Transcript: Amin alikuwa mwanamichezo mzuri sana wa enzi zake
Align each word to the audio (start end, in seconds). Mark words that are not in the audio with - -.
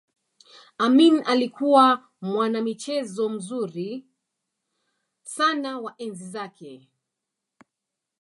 Amin 0.79 1.23
alikuwa 1.25 2.07
mwanamichezo 2.21 3.29
mzuri 3.29 4.05
sana 5.23 5.79
wa 5.79 5.95
enzi 5.97 6.29
zake 6.29 6.89